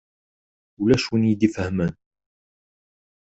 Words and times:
Ulac 0.81 1.05
win 1.09 1.23
i 1.25 1.29
yi-d-ifehhmen. 1.29 1.93